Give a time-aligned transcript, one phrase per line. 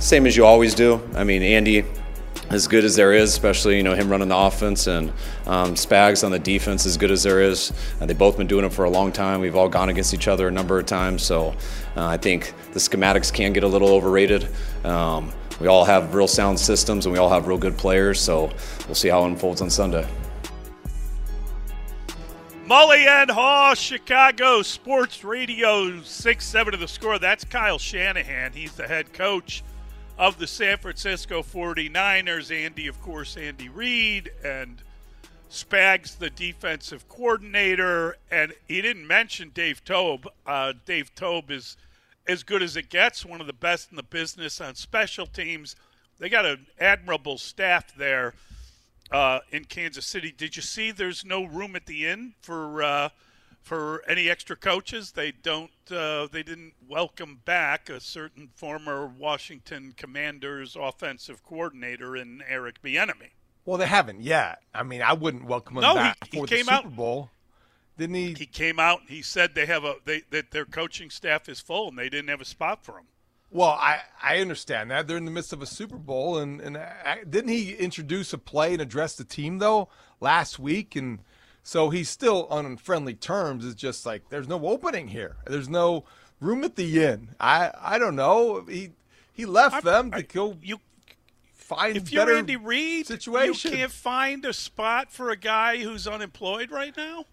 [0.00, 0.98] Same as you always do.
[1.14, 1.84] I mean, Andy,
[2.48, 5.10] as good as there is, especially you know him running the offense and
[5.46, 7.70] um, Spags on the defense, as good as there is.
[8.00, 9.40] Uh, they've both been doing it for a long time.
[9.40, 11.54] We've all gone against each other a number of times, so
[11.96, 14.48] uh, I think the schematics can get a little overrated.
[14.84, 18.50] Um, we all have real sound systems and we all have real good players, so
[18.86, 20.08] we'll see how it unfolds on Sunday.
[22.66, 27.18] Mully and Haugh, Chicago Sports Radio, 6 7 to the score.
[27.18, 28.54] That's Kyle Shanahan.
[28.54, 29.62] He's the head coach
[30.20, 32.54] of the San Francisco 49ers.
[32.54, 34.82] Andy, of course, Andy Reid, and
[35.50, 38.18] Spags, the defensive coordinator.
[38.30, 40.28] And he didn't mention Dave Toub.
[40.46, 41.78] Uh, Dave Toub is
[42.28, 45.74] as good as it gets, one of the best in the business on special teams.
[46.18, 48.34] They got an admirable staff there
[49.10, 50.34] uh, in Kansas City.
[50.36, 53.08] Did you see there's no room at the inn for uh,
[53.62, 55.12] for any extra coaches?
[55.12, 55.70] They don't.
[55.90, 63.30] Uh, they didn't welcome back a certain former Washington Commanders offensive coordinator in Eric Bieniemy.
[63.64, 64.60] Well, they haven't yet.
[64.74, 66.96] I mean, I wouldn't welcome him No, back he- he for came the Super out-
[66.96, 67.30] Bowl.
[67.98, 68.32] Didn't he?
[68.34, 69.02] He came out.
[69.08, 72.28] He said they have a they that their coaching staff is full and they didn't
[72.30, 73.04] have a spot for him.
[73.52, 76.78] Well, I, I understand that they're in the midst of a Super Bowl, and and
[76.78, 79.88] I, didn't he introduce a play and address the team though
[80.20, 80.96] last week?
[80.96, 81.18] And
[81.62, 83.64] so he's still on friendly terms.
[83.64, 85.36] It's just like there's no opening here.
[85.46, 86.04] There's no
[86.40, 87.30] room at the inn.
[87.38, 88.64] I I don't know.
[88.68, 88.90] He
[89.32, 90.80] he left them to go You
[91.54, 93.70] find if you're better Andy Reid, situation.
[93.70, 97.24] you can't find a spot for a guy who's unemployed right now.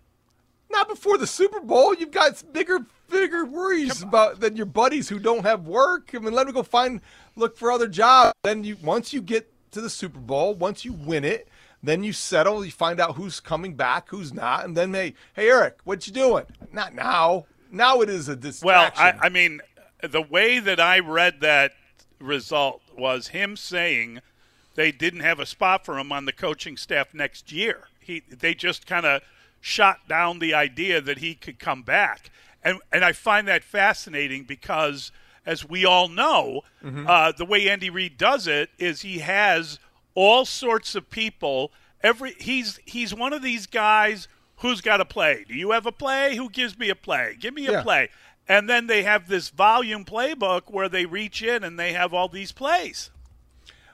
[0.69, 1.93] Not before the Super Bowl.
[1.93, 6.09] You've got bigger, bigger worries about than your buddies who don't have work.
[6.13, 6.99] I mean, let them go find,
[7.35, 8.33] look for other jobs.
[8.43, 11.47] Then you, once you get to the Super Bowl, once you win it,
[11.83, 12.65] then you settle.
[12.65, 16.13] You find out who's coming back, who's not, and then hey, hey, Eric, what you
[16.13, 16.45] doing?
[16.71, 17.45] Not now.
[17.71, 19.19] Now it is a Well, distraction.
[19.21, 19.61] I, I mean,
[20.01, 21.73] the way that I read that
[22.19, 24.21] result was him saying
[24.75, 27.87] they didn't have a spot for him on the coaching staff next year.
[27.99, 29.21] He they just kind of
[29.59, 32.29] shot down the idea that he could come back,
[32.63, 35.11] and and I find that fascinating because,
[35.47, 39.79] as we all know, uh, the way Andy Reid does it is he has
[40.13, 41.71] all sorts of people.
[42.03, 44.27] Every he's he's one of these guys
[44.57, 45.45] who's got a play.
[45.47, 46.35] Do you have a play?
[46.35, 47.35] Who gives me a play?
[47.39, 47.81] Give me a Yeah.
[47.83, 48.09] play.
[48.47, 52.29] And then they have this volume playbook where they reach in and they have all
[52.29, 53.09] these plays.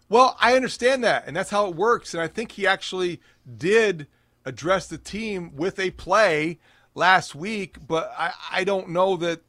[0.09, 2.13] Well, I understand that, and that's how it works.
[2.13, 3.19] And I think he actually
[3.57, 4.05] did
[4.45, 6.59] address the team with a play
[6.93, 9.41] last week, but I, I don't know that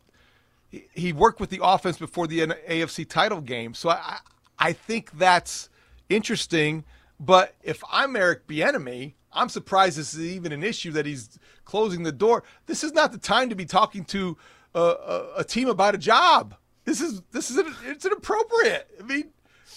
[0.92, 3.74] he- worked with the offense before the AFC title game.
[3.74, 4.18] So I,
[4.58, 5.68] I think that's
[6.08, 6.84] interesting.
[7.20, 12.02] But if I'm Eric Bieniemy, I'm surprised this is even an issue that he's closing
[12.02, 12.44] the door.
[12.66, 14.36] This is not the time to be talking to
[14.74, 16.54] a, a, a team about a job.
[16.84, 18.88] This is this is an, it's inappropriate.
[19.00, 19.30] I mean,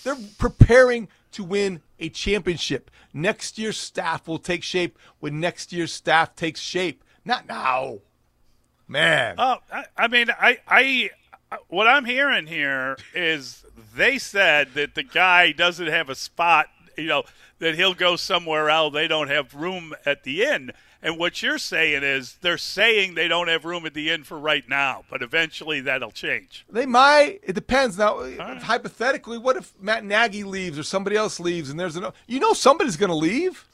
[0.03, 2.91] they're preparing to win a championship.
[3.13, 7.99] Next year's staff will take shape when next year's staff takes shape, not now.
[8.87, 11.09] Man, Oh, I, I mean, I, I,
[11.67, 13.65] what I'm hearing here is
[13.95, 16.67] they said that the guy doesn't have a spot,
[16.97, 17.23] you know,
[17.59, 18.93] that he'll go somewhere else.
[18.93, 20.71] They don't have room at the inn.
[21.01, 24.37] And what you're saying is they're saying they don't have room at the inn for
[24.37, 26.65] right now, but eventually that'll change.
[26.69, 27.39] They might.
[27.43, 27.97] It depends.
[27.97, 28.23] Now,
[28.59, 32.53] hypothetically, what if Matt Nagy leaves or somebody else leaves, and there's an you know
[32.53, 33.65] somebody's going to leave.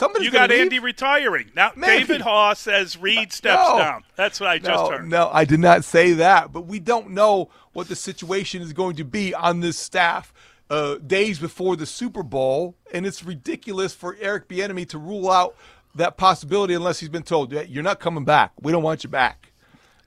[0.00, 0.60] Somebody's You got leave?
[0.62, 1.72] Andy retiring now.
[1.76, 1.98] Maybe.
[2.06, 3.78] David Haugh says Reid steps No.
[3.78, 4.04] down.
[4.16, 5.06] That's what I just heard.
[5.06, 6.52] no, I did not say that.
[6.54, 10.32] But we don't know what the situation is going to be on this staff
[10.70, 15.54] uh, days before the Super Bowl, and it's ridiculous for Eric Bieniemy to rule out
[15.94, 18.52] that possibility unless he's been told "Yeah, you're not coming back.
[18.62, 19.52] We don't want you back.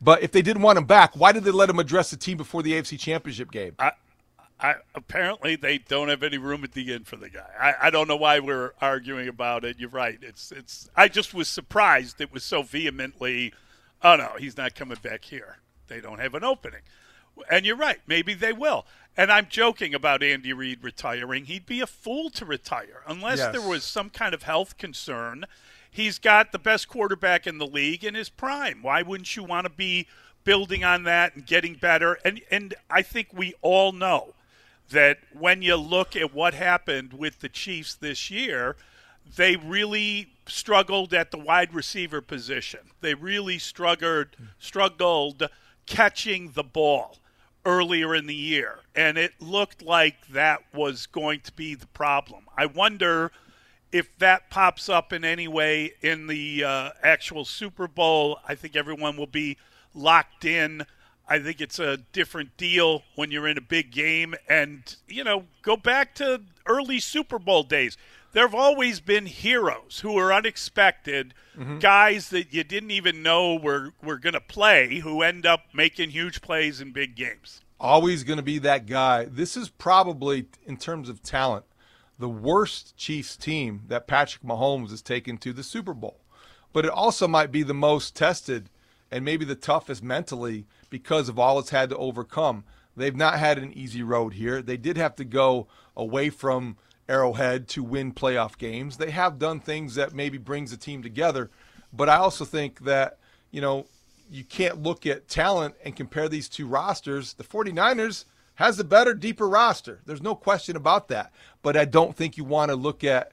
[0.02, 2.36] But if they didn't want him back, why did they let him address the team
[2.38, 3.76] before the AFC Championship game?
[3.78, 3.92] I,
[4.96, 7.50] apparently they don't have any room at the end for the guy.
[7.60, 9.78] I, I don't know why we're arguing about it.
[9.80, 10.18] You're right.
[10.22, 10.90] It's it's.
[10.96, 13.54] I just was surprised it was so vehemently.
[14.02, 15.58] Oh no, he's not coming back here.
[15.88, 16.82] They don't have an opening.
[17.50, 18.00] And you're right.
[18.08, 18.86] Maybe they will.
[19.18, 21.46] And I'm joking about Andy Reid retiring.
[21.46, 23.52] He'd be a fool to retire unless Yes.
[23.52, 25.46] there was some kind of health concern.
[25.90, 28.82] He's got the best quarterback in the league in his prime.
[28.82, 30.08] Why wouldn't you want to be
[30.44, 32.18] building on that and getting better?
[32.24, 34.34] And and I think we all know
[34.92, 38.76] that when you look at what happened with the Chiefs this year,
[39.36, 42.80] they really struggled at the wide receiver position.
[43.02, 44.28] They really struggled
[44.60, 45.50] struggled
[45.86, 47.18] catching the ball
[47.66, 52.46] earlier in the year, and it looked like that was going to be the problem.
[52.58, 53.32] I wonder
[53.92, 58.40] if that pops up in any way in the uh, actual Super Bowl.
[58.48, 59.58] I think everyone will be
[59.94, 60.86] locked in.
[61.28, 64.36] I think it's a different deal when you're in a big game.
[64.48, 67.98] And, you know, go back to early Super Bowl days.
[68.34, 71.80] There have always been heroes who are unexpected, mm-hmm.
[71.80, 76.10] guys that you didn't even know were, were going to play, who end up making
[76.10, 77.62] huge plays in big games.
[77.80, 79.26] Always going to be that guy.
[79.26, 81.66] This is probably, in terms of talent,
[82.18, 86.18] the worst Chiefs team that Patrick Mahomes has taken to the Super Bowl.
[86.72, 88.70] But it also might be the most tested
[89.12, 92.64] and maybe the toughest mentally because of all it's had to overcome.
[92.96, 94.62] They've not had an easy road here.
[94.62, 95.66] They did have to go
[95.98, 96.78] away from
[97.10, 98.98] Arrowhead to win playoff games.
[98.98, 101.50] They have done things that maybe brings the team together,
[101.92, 103.18] but I also think that,
[103.50, 103.88] you know,
[104.30, 107.34] you can't look at talent and compare these two rosters.
[107.34, 108.26] The 49ers
[108.56, 110.00] has a better, deeper roster.
[110.06, 111.34] There's no question about that.
[111.64, 113.32] But I don't think you want to look at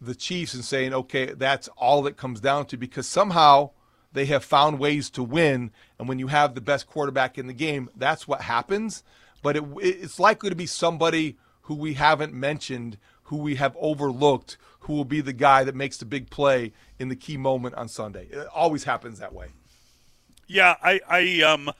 [0.00, 3.70] the Chiefs and saying, okay, that's all it comes down to because somehow
[4.14, 5.72] they have found ways to win.
[6.04, 9.02] And when you have the best quarterback in the game, that's what happens.
[9.42, 14.58] But it, it's likely to be somebody who we haven't mentioned, who we have overlooked,
[14.80, 17.88] who will be the guy that makes the big play in the key moment on
[17.88, 18.26] Sunday.
[18.30, 19.46] It always happens that way.
[20.46, 21.70] Yeah, I, I um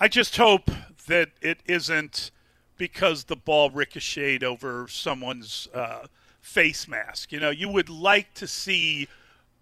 [0.00, 0.68] I just hope
[1.06, 2.32] that it isn't
[2.76, 6.08] because the ball ricocheted over someone's uh,
[6.40, 7.30] face mask.
[7.30, 9.06] You know, you would like to see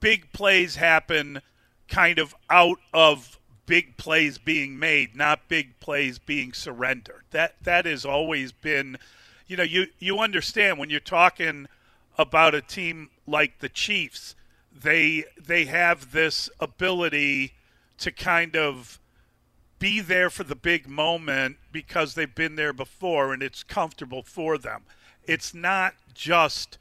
[0.00, 1.42] big plays happen
[1.86, 3.36] kind of out of
[3.70, 7.22] big plays being made, not big plays being surrendered.
[7.30, 8.98] That that has always been
[9.46, 11.66] you know, you you understand when you're talking
[12.18, 14.34] about a team like the Chiefs,
[14.72, 17.52] they they have this ability
[17.98, 18.98] to kind of
[19.78, 24.58] be there for the big moment because they've been there before and it's comfortable for
[24.58, 24.82] them.
[25.24, 26.76] It's not just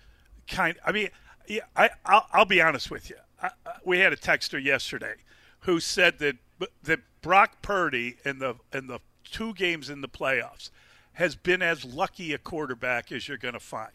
[0.47, 0.75] kind.
[0.83, 1.09] I mean,
[1.47, 3.17] yeah, I I'll, I'll be honest with you.
[3.43, 3.51] I,
[3.85, 5.17] we had a texter yesterday
[5.61, 6.37] who said that
[6.83, 10.69] that Brock Purdy in the in the two games in the playoffs
[11.13, 13.91] has been as lucky a quarterback as you're going to find.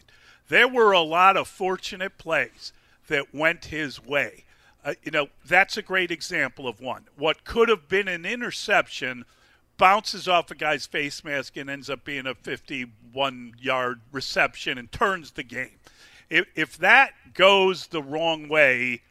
[0.49, 2.72] There were a lot of fortunate plays
[3.08, 4.44] that went his way.
[4.84, 7.05] Uh, you know, that's a great example of one.
[7.16, 9.25] What could have been an interception
[9.76, 14.90] bounces off a guy's face mask and ends up being a 51 yard reception and
[14.93, 15.78] turns the game.
[16.31, 19.02] If, if that goes the wrong way,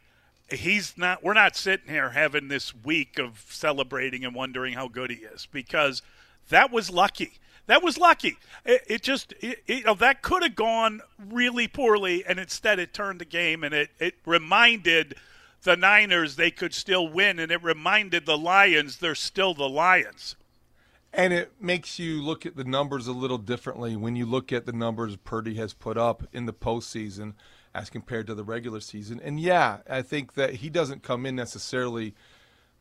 [0.56, 5.10] he's not we're not sitting here having this week of celebrating and wondering how good
[5.12, 6.02] he is because
[6.50, 7.34] that was lucky.
[7.68, 8.38] That was lucky.
[8.66, 12.80] It, it just it, it- you know that could have gone really poorly and instead
[12.80, 15.16] it turned the game and it, it reminded
[15.64, 20.36] the niners they could still win and it reminded the lions they're still the lions.
[21.14, 24.66] And it makes you look at the numbers a little differently when you look at
[24.66, 27.34] the numbers Purdy has put up in the postseason
[27.76, 29.20] as compared to the regular season.
[29.24, 32.14] And yeah, I think that he doesn't come in necessarily.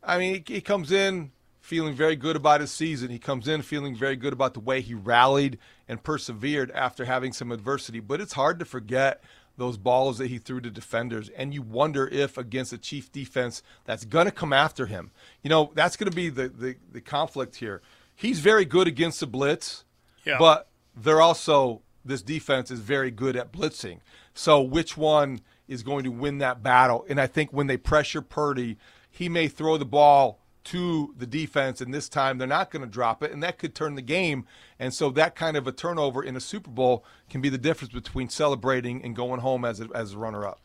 [0.02, 3.08] I mean, he, he comes in feeling very good about his season.
[3.10, 5.58] He comes in feeling very good about the way he rallied
[5.88, 8.00] and persevered after having some adversity.
[8.00, 9.22] But it's hard to forget
[9.56, 11.28] those balls that he threw to defenders.
[11.30, 15.10] And you wonder if against a Chief defense that's going to come after him,
[15.42, 17.80] you know, that's going to be the, the, the conflict here.
[18.14, 19.84] He's very good against the blitz,
[20.24, 20.36] Yeah.
[20.38, 24.00] but they're also, this defense is very good at blitzing.
[24.34, 27.04] So which one is going to win that battle?
[27.08, 28.78] And I think when they pressure Purdy,
[29.10, 32.90] he may throw the ball to the defense, and this time they're not going to
[32.90, 34.46] drop it, and that could turn the game.
[34.78, 37.92] And so that kind of a turnover in a Super Bowl can be the difference
[37.92, 40.60] between celebrating and going home as a, as a runner up.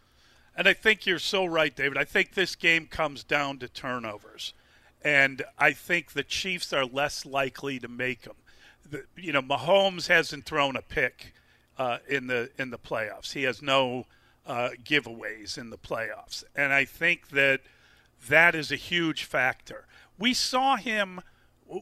[0.55, 1.97] And I think you're so right, David.
[1.97, 4.53] I think this game comes down to turnovers.
[5.03, 8.36] And I think the Chiefs are less likely to make them.
[8.89, 11.33] The, you know, Mahomes hasn't thrown a pick
[11.77, 13.34] uh, in the in the playoffs.
[13.34, 14.05] He has no
[14.46, 17.62] uh, giveaways in the playoffs, and I think that
[18.27, 19.86] that is a huge factor.
[20.17, 21.22] We saw him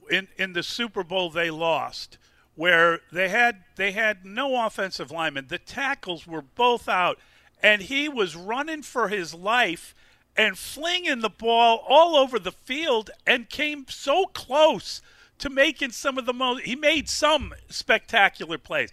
[0.10, 2.18] in in the Super Bowl they lost
[2.56, 5.48] where they had they had no offensive linemen.
[5.48, 7.20] The tackles were both out,
[7.62, 9.94] and he was running for his life
[10.38, 15.02] and flinging the ball all over the field and came so close
[15.38, 16.64] to making some of the most.
[16.64, 18.92] He made some spectacular plays.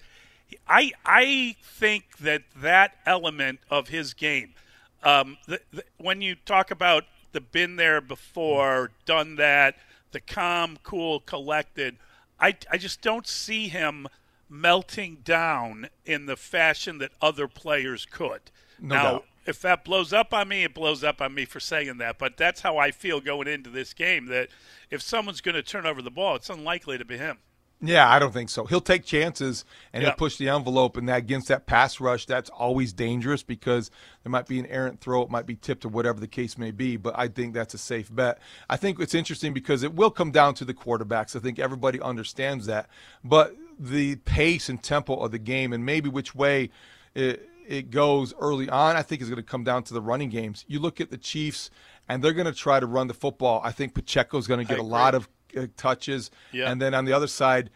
[0.69, 4.55] I I think that that element of his game,
[5.03, 9.77] um, the, the, when you talk about the been there before, done that,
[10.13, 11.97] the calm, cool, collected,
[12.41, 14.09] I I just don't see him
[14.49, 18.43] melting down in the fashion that other players could.
[18.79, 19.25] No now, doubt.
[19.47, 22.19] if that blows up on me, it blows up on me for saying that.
[22.19, 24.27] But that's how I feel going into this game.
[24.27, 24.49] That
[24.91, 27.39] if someone's going to turn over the ball, it's unlikely to be him.
[27.85, 28.65] Yeah, I don't think so.
[28.65, 30.11] He'll take chances and Yeah.
[30.11, 33.91] he'll push the envelope, and that against that pass rush, that's always dangerous because
[34.23, 36.71] there might be an errant throw, it might be tipped, or whatever the case may
[36.71, 36.97] be.
[36.97, 38.39] But I think that's a safe bet.
[38.71, 41.35] I think it's interesting because it will come down to the quarterbacks.
[41.35, 42.89] I think everybody understands that,
[43.25, 46.71] but the pace and tempo of the game, and maybe which way
[47.17, 50.29] it, it goes early on, I think is going to come down to the running
[50.29, 50.65] games.
[50.69, 51.69] You look at the Chiefs,
[52.09, 53.61] and they're going to try to run the football.
[53.65, 56.71] I think Pacheco's going to get a lot of Uh, touches, Yeah.
[56.71, 57.71] and then on the other side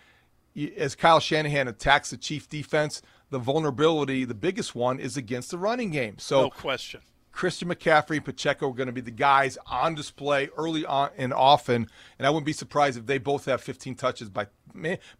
[0.76, 5.58] as Kyle Shanahan attacks the Chief defense, the vulnerability, the biggest one, is against the
[5.58, 6.18] running game.
[6.18, 7.02] So No question.
[7.32, 11.34] Christian McCaffrey and Pacheco are going to be the guys on display early on and
[11.34, 11.86] often,
[12.18, 14.46] and I wouldn't be surprised if they both have 15 touches by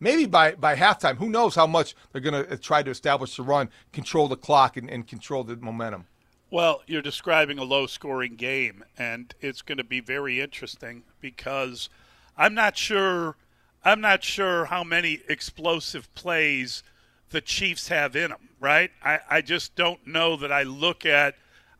[0.01, 1.17] maybe by by halftime.
[1.19, 4.37] Who knows how much they're going to uh, try to establish the run, control the
[4.37, 6.07] clock, and, and control the momentum.
[6.51, 11.91] Well, you're describing a low scoring game, and it's going to be very interesting because
[12.37, 13.37] I'm not sure.
[13.85, 16.83] I'm not sure how many explosive plays
[17.31, 18.91] the Chiefs have in them, right?
[19.03, 21.37] I, I just don't know that I look at,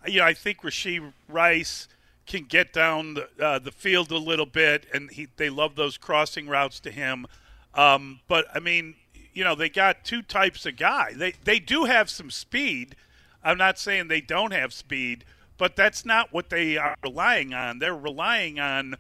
[0.07, 1.89] you know, I think Rasheed Rice
[2.27, 5.97] can get down the, uh, the field a little bit, and he, they love those
[5.97, 7.27] crossing routes to him.
[7.75, 8.95] Um, but, I mean,
[9.33, 11.13] you know, they got two types of guy.
[11.15, 12.97] They, they do have some speed.
[13.45, 15.25] I'm not saying they don't have speed,
[15.59, 17.79] but that's not what they are relying on.
[17.79, 18.97] They're relying on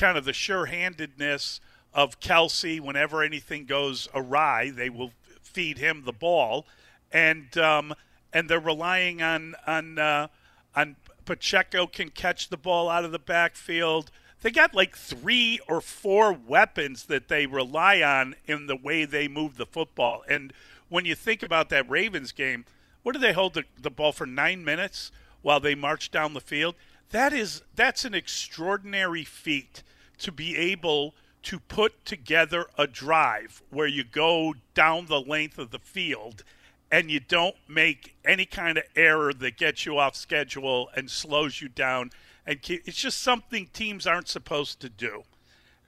[0.00, 1.60] kind of the sure-handedness
[1.92, 2.80] of Kelce.
[2.80, 6.66] Whenever anything goes awry, they will feed him the ball,
[7.12, 7.94] and um,
[8.32, 10.28] and they're relying on on uh,
[10.74, 14.10] on Pacheco can catch the ball out of the backfield.
[14.42, 19.28] They got like three or four weapons that they rely on in the way they
[19.28, 20.24] move the football.
[20.26, 20.54] And
[20.88, 22.64] when you think about that Ravens game,
[23.02, 26.40] what did they hold the, the ball for nine minutes while they marched down the
[26.40, 26.74] field?
[27.10, 29.82] That is that's an extraordinary feat
[30.20, 35.70] to be able to put together a drive where you go down the length of
[35.70, 36.44] the field
[36.92, 41.60] and you don't make any kind of error that gets you off schedule and slows
[41.60, 42.10] you down
[42.46, 45.22] and ke- it's just something teams aren't supposed to do.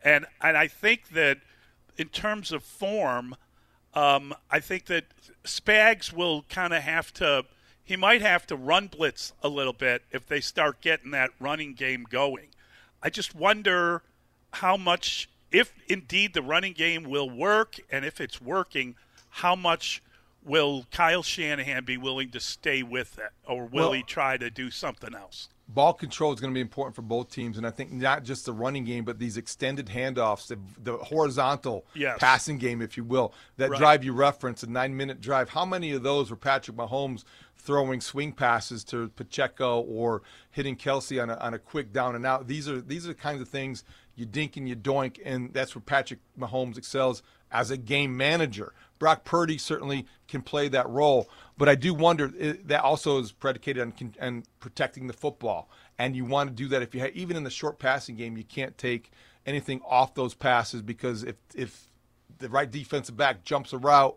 [0.05, 1.39] And and I think that
[1.97, 3.35] in terms of form
[3.95, 5.05] um, I think that
[5.45, 7.45] Spags will kind of have to
[7.85, 11.75] he might have to run blitz a little bit if they start getting that running
[11.75, 12.49] game going.
[13.03, 14.03] I just wonder
[14.53, 18.95] how much, if indeed the running game will work, and if it's working,
[19.31, 20.03] how much
[20.45, 24.51] will Kyle Shanahan be willing to stay with it, or will Well- he try to
[24.51, 25.49] do something else?
[25.69, 28.45] ball control is going to be important for both teams, and I think not just
[28.45, 32.19] the running game, but these extended handoffs, the, the horizontal Yes.
[32.21, 33.79] passing game, if you will, that Right.
[33.79, 35.49] drive you reference, a nine-minute drive.
[35.49, 37.25] How many of those were Patrick Mahomes
[37.57, 42.27] throwing swing passes to Pacheco or hitting Kelce on a, on a quick down and
[42.27, 42.49] out?
[42.49, 43.83] These are these are the kinds of things
[44.14, 48.73] you dink and you doink, and that's where Patrick Mahomes excels as a game manager.
[48.99, 51.28] Brock Purdy certainly can play that role,
[51.59, 56.25] but I do wonder that also is predicated on, on protecting the football, and you
[56.25, 58.78] want to do that if you ha- even in the short passing game, you can't
[58.78, 59.11] take
[59.45, 61.88] anything off those passes because if if
[62.38, 64.16] the right defensive back jumps a route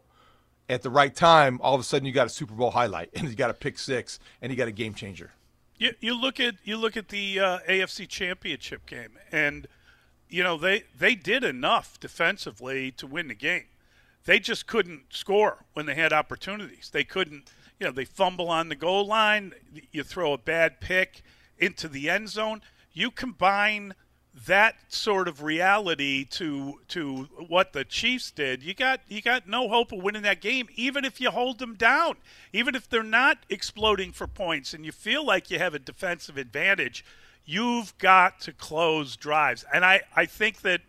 [0.70, 3.28] at the right time, all of a sudden you got a Super Bowl highlight and
[3.30, 5.32] you got a pick six and you got a game changer.
[5.78, 9.68] You, you look at you look at the uh, AFC Championship game, and
[10.30, 13.66] you know they they did enough defensively to win the game.
[14.26, 16.90] They just couldn't score when they had opportunities.
[16.92, 19.54] They couldn't, you know, they fumble on the goal line.
[19.92, 21.22] You throw a bad pick
[21.60, 22.62] into the end zone.
[22.92, 23.94] You combine
[24.48, 29.70] that sort of reality to to what the Chiefs did, you got you got no
[29.70, 32.18] hope of winning that game, even if you hold them down,
[32.52, 36.38] even if they're not exploding for points, and you feel like you have a defensive
[36.38, 37.06] advantage.
[37.46, 40.82] You've got to close drives, and I I think that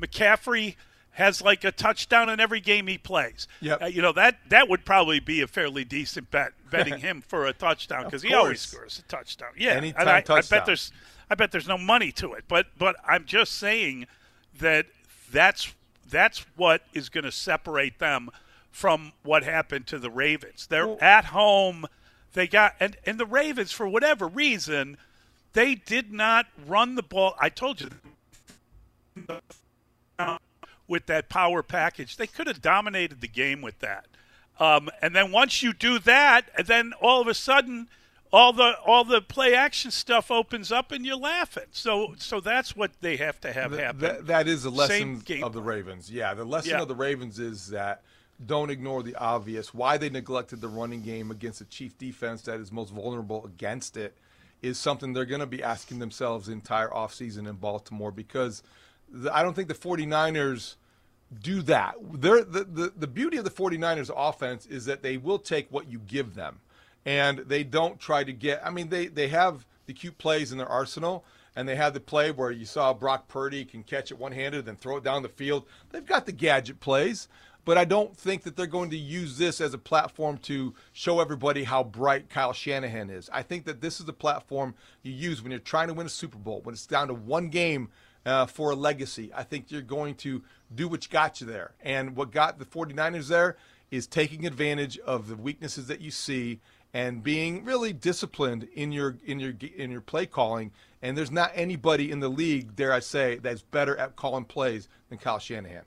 [0.00, 0.76] McCaffrey
[1.12, 3.46] has like a touchdown in every game he plays.
[3.60, 3.82] Yep.
[3.82, 7.46] Uh, you know that that would probably be a fairly decent bet betting him for
[7.46, 9.50] a touchdown because he always scores a touchdown.
[9.56, 10.92] Yeah, Anytime and I, I bet there's
[11.28, 14.06] I bet there's no money to it, but but I'm just saying
[14.58, 14.86] that
[15.30, 15.74] that's
[16.08, 18.30] that's what is going to separate them
[18.70, 20.66] from what happened to the Ravens.
[20.68, 21.86] They're Well- at home.
[22.32, 24.96] They got and and the Ravens for whatever reason
[25.52, 27.34] they did not run the ball.
[27.40, 27.88] I told you
[30.88, 34.06] with that power package, they could have dominated the game with that.
[34.58, 37.88] Um, and then once you do that, and then all of a sudden,
[38.32, 41.64] all the all the play action stuff opens up, and you're laughing.
[41.72, 44.00] So so that's what they have to have happen.
[44.00, 45.62] that- that is the lesson of the.
[45.62, 46.10] Ravens.
[46.10, 46.82] Yeah, the lesson Yeah.
[46.82, 48.02] of the Ravens is that
[48.46, 49.74] don't ignore the obvious.
[49.74, 53.96] Why they neglected the running game against a Chief defense that is most vulnerable against
[53.96, 54.16] it
[54.62, 58.62] is something they're going to be asking themselves the entire offseason in Baltimore because
[59.08, 60.76] the, I don't think the 49ers
[61.42, 61.94] do that.
[62.12, 65.90] They're, the, the, the beauty of the 49ers offense is that they will take what
[65.90, 66.60] you give them.
[67.06, 70.58] And they don't try to get, I mean, they, they have the cute plays in
[70.58, 71.24] their arsenal,
[71.56, 74.66] and they have the play where you saw Brock Purdy can catch it one handed,
[74.66, 75.64] then throw it down the field.
[75.90, 77.28] They've got the gadget plays,
[77.64, 81.20] but I don't think that they're going to use this as a platform to show
[81.20, 83.28] everybody how bright Kyle Shanahan is.
[83.32, 86.10] I think that this is the platform you use when you're trying to win a
[86.10, 87.90] Super Bowl, when it's down to one game
[88.24, 89.30] uh, for a legacy.
[89.34, 90.42] I think you're going to
[90.74, 91.72] do what got you there.
[91.82, 93.56] And what got the 49ers there
[93.90, 96.60] is taking advantage of the weaknesses that you see
[96.92, 100.72] and being really disciplined in your in your in your play calling.
[101.02, 104.88] And there's not anybody in the league, dare I say, that's better at calling plays
[105.08, 105.82] than Kyle Shanahan.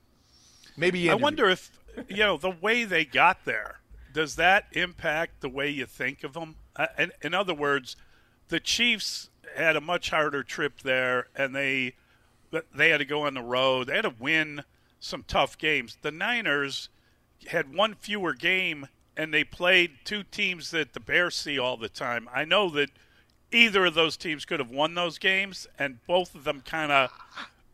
[0.77, 1.71] Maybe I wonder if
[2.07, 3.79] you know the way they got there.
[4.13, 6.55] Does that impact the way you think of them?
[6.75, 7.95] Uh, in, in other words,
[8.49, 11.95] the Chiefs had a much harder trip there, and they
[12.73, 13.87] they had to go on the road.
[13.87, 14.63] They had to win
[14.99, 15.97] some tough games.
[16.01, 16.89] The Niners
[17.47, 18.87] had one fewer game,
[19.17, 22.29] and they played two teams that the Bears see all the time.
[22.33, 22.89] I know that
[23.51, 27.11] either of those teams could have won those games, and both of them kind of.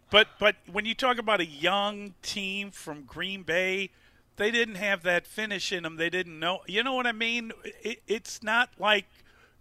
[0.09, 3.91] But but when you talk about a young team from Green Bay,
[4.37, 5.97] they didn't have that finish in them.
[5.97, 6.61] They didn't know.
[6.67, 7.51] You know what I mean?
[7.83, 9.05] It, it's not like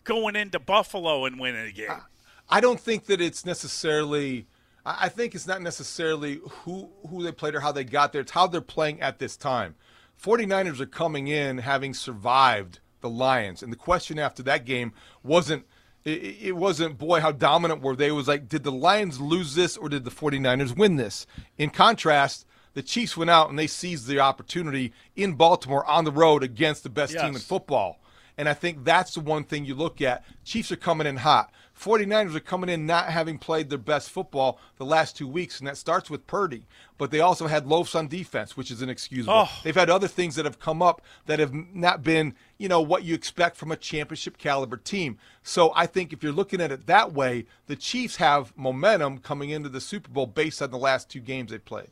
[0.04, 2.00] going into Buffalo and winning a game.
[2.48, 4.46] I don't think that it's necessarily.
[4.86, 8.22] I I think it's not necessarily who who they played or how they got there.
[8.22, 9.74] It's how they're playing at this time.
[10.22, 14.92] 49ers are coming in having survived the Lions, and the question after that game
[15.22, 15.66] wasn't.
[16.04, 19.54] It, it wasn't boy how dominant were they it was like did the lions lose
[19.54, 21.26] this or did the 49ers win this
[21.58, 26.12] in contrast the chiefs went out and they seized the opportunity in baltimore on the
[26.12, 27.98] road against the best team in football
[28.38, 30.24] and I think that's the one thing you look at.
[30.44, 31.50] Chiefs are coming in hot.
[31.78, 35.68] 49ers are coming in not having played their best football the last two weeks, and
[35.68, 36.66] that starts with Purdy.
[36.96, 39.32] But they also had loafs on defense, which is inexcusable.
[39.32, 39.60] Oh.
[39.62, 43.04] They've had other things that have come up that have not been, you know, what
[43.04, 45.18] you expect from a championship caliber team.
[45.42, 49.50] So I think if you're looking at it that way, the Chiefs have momentum coming
[49.50, 51.90] into the Super Bowl based on the last two games they played.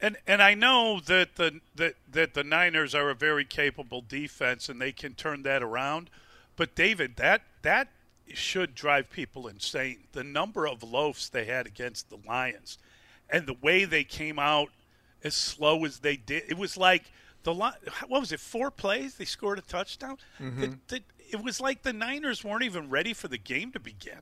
[0.00, 4.68] And and I know that the that that the Niners are a very capable defense
[4.68, 6.10] and they can turn that around.
[6.56, 7.88] But David, that that
[8.36, 10.04] should drive people insane.
[10.12, 12.78] The number of loafs they had against the Lions,
[13.30, 14.68] and the way they came out
[15.24, 16.44] as slow as they did.
[16.48, 17.04] It was like
[17.44, 18.40] the what was it?
[18.40, 20.16] Four plays they scored a touchdown.
[20.40, 20.60] Mm-hmm.
[20.60, 24.18] The- the- it was like the Niners weren't even ready for the game to begin.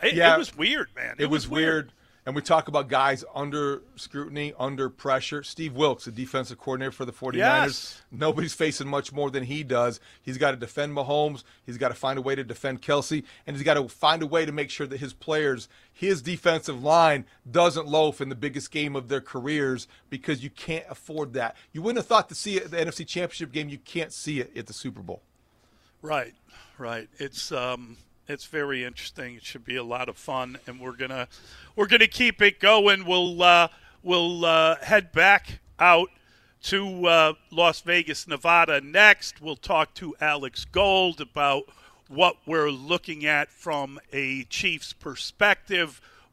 [0.00, 0.34] It, Yeah.
[0.36, 1.16] it was weird, man.
[1.18, 1.90] It, was, weird.
[2.26, 5.44] And we talk about guys under scrutiny, under pressure.
[5.44, 8.02] Steve Wilks, the defensive coordinator for the 49ers, Yes.
[8.10, 10.00] nobody's facing much more than he does.
[10.20, 13.54] He's got to defend Mahomes, he's got to find a way to defend Kelce, and
[13.56, 17.26] he's got to find a way to make sure that his players, his defensive line,
[17.48, 21.54] doesn't loaf in the biggest game of their careers because you can't afford that.
[21.72, 23.68] You wouldn't have thought to see it at the NFC Championship game.
[23.68, 25.22] You can't see it at the Super Bowl.
[26.02, 26.34] Right,
[26.76, 27.08] right.
[27.18, 27.96] It's um,
[28.28, 29.36] it's very interesting.
[29.36, 31.28] It should be a lot of fun, and we're gonna
[31.74, 33.04] we're gonna keep it going.
[33.04, 33.68] We'll uh,
[34.02, 36.08] we'll uh, head back out
[36.64, 38.80] to uh, Las Vegas, Nevada.
[38.80, 41.64] Next, we'll talk to Alex Gold about
[42.08, 46.00] what we're looking at from a Chiefs perspective.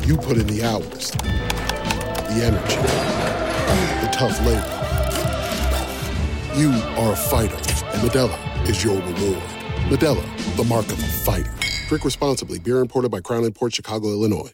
[0.00, 2.76] You put in the hours, the energy,
[4.00, 4.78] the tough labor.
[6.58, 9.42] You are a fighter, and Modelo is your reward.
[9.88, 11.52] Modelo, the mark of a fighter.
[11.88, 12.58] Drink responsibly.
[12.58, 14.52] Beer imported by Crown Port Chicago, Illinois.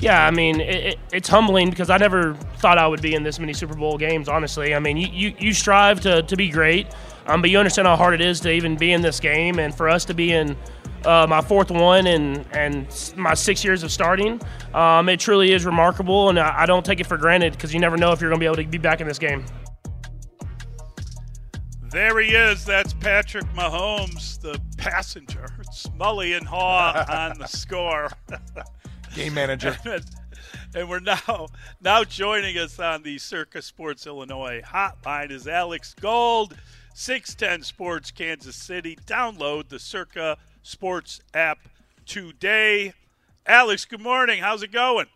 [0.00, 3.22] Yeah, I mean, it, it, it's humbling because I never thought I would be in
[3.22, 4.74] this many Super Bowl games, honestly.
[4.74, 6.86] I mean, you, you, you strive to, to be great,
[7.26, 9.58] um, but you understand how hard it is to even be in this game.
[9.58, 10.56] And for us to be in
[11.06, 14.40] uh, my fourth one and, and my six years of starting,
[14.74, 16.28] um, it truly is remarkable.
[16.28, 18.38] And I, I don't take it for granted because you never know if you're going
[18.38, 19.44] to be able to be back in this game.
[21.90, 22.64] There he is.
[22.64, 25.46] That's Patrick Mahomes, the passenger.
[25.72, 28.10] Smully and Haugh on the score.
[29.16, 29.76] Game manager.
[30.74, 31.48] and we're now
[31.80, 36.56] now joining us on the Circa Sports Illinois hotline is Alex Gold,
[36.94, 38.96] 610 Sports Kansas City.
[39.06, 41.58] Download the Circa Sports app
[42.06, 42.92] today.
[43.46, 44.40] Alex, good morning.
[44.42, 45.06] How's it going?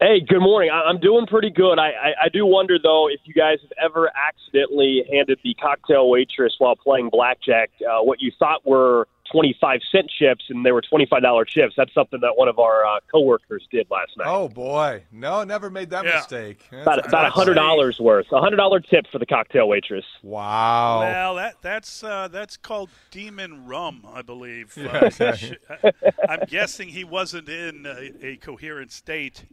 [0.00, 0.70] Hey, good morning.
[0.72, 1.78] I'm doing pretty good.
[1.78, 6.10] I, I, I do wonder, though, if you guys have ever accidentally handed the cocktail
[6.10, 10.82] waitress while playing blackjack uh, what you thought were 25 cent chips and they were
[10.82, 11.74] $25 chips.
[11.76, 14.26] That's something that one of our uh, coworkers did last night.
[14.28, 15.04] Oh, boy.
[15.10, 16.16] No, never made that yeah.
[16.16, 16.60] mistake.
[16.70, 18.26] That's about, about $100 worth.
[18.30, 20.04] A $100 tip for the cocktail waitress.
[20.22, 21.00] Wow.
[21.00, 24.76] Well, that that's uh, that's called demon rum, I believe.
[24.76, 25.90] Yeah, uh,
[26.28, 29.44] I'm guessing he wasn't in a, a coherent state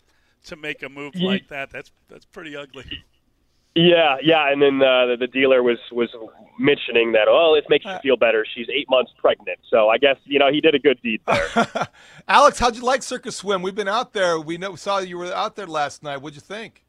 [0.46, 1.70] to make a move like that.
[1.70, 2.86] That's that's pretty ugly.
[3.76, 6.10] Yeah, yeah, and then uh, the, the dealer was was
[6.58, 7.28] mentioning that.
[7.28, 8.46] Oh, it makes you uh, feel better.
[8.56, 11.88] She's eight months pregnant, so I guess you know he did a good deed there.
[12.28, 13.62] Alex, how'd you like Circus Swim?
[13.62, 14.40] We've been out there.
[14.40, 16.18] We know, saw you were out there last night.
[16.18, 16.84] What'd you think?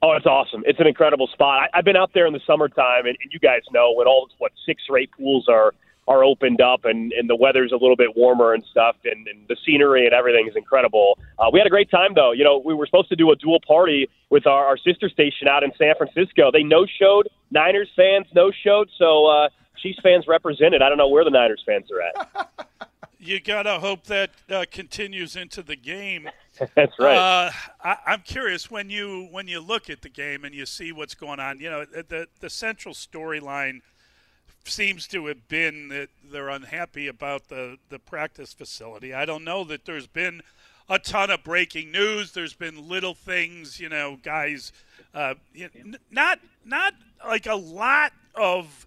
[0.00, 0.62] Oh, it's awesome!
[0.64, 1.70] It's an incredible spot.
[1.74, 4.28] I, I've been out there in the summertime, and, and you guys know when all
[4.38, 5.74] what six or eight pools are
[6.08, 9.46] are opened up and, and the weather's a little bit warmer and stuff and, and
[9.46, 11.18] the scenery and everything is incredible.
[11.38, 12.32] Uh, we had a great time though.
[12.32, 15.46] You know, we were supposed to do a dual party with our, our sister station
[15.46, 16.50] out in San Francisco.
[16.50, 17.28] They no showed.
[17.50, 18.88] Niners fans no showed.
[18.98, 19.48] So uh,
[19.82, 20.80] Chiefs fans represented.
[20.80, 22.68] I don't know where the Niners fans are at.
[23.18, 26.30] you gotta hope that uh, continues into the game.
[26.74, 27.16] That's right.
[27.16, 27.50] Uh,
[27.84, 31.14] I, am curious when you when you look at the game and you see what's
[31.14, 31.58] going on.
[31.58, 33.82] You know, the the central storyline
[34.68, 39.12] seems to have been that they're unhappy about the, the practice facility.
[39.14, 40.42] I don't know that there's been
[40.88, 42.32] a ton of breaking news.
[42.32, 44.72] There's been little things, you know, guys,
[45.14, 45.34] uh,
[46.10, 46.94] not not
[47.26, 48.86] like a lot of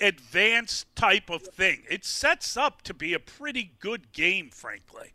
[0.00, 1.82] advanced type of thing.
[1.90, 5.12] It sets up to be a pretty good game, frankly.